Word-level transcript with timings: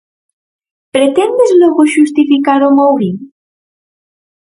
¿Pretendes 0.95 1.51
logo 1.61 1.83
xustificar 1.93 2.59
o 2.67 2.69
Mourín? 2.77 3.17